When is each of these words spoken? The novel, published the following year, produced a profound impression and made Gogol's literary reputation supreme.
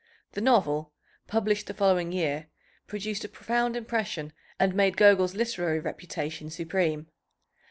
The 0.31 0.41
novel, 0.41 0.93
published 1.27 1.67
the 1.67 1.75
following 1.75 2.11
year, 2.11 2.47
produced 2.87 3.23
a 3.23 3.29
profound 3.29 3.75
impression 3.75 4.33
and 4.59 4.73
made 4.73 4.97
Gogol's 4.97 5.35
literary 5.35 5.79
reputation 5.79 6.49
supreme. 6.49 7.05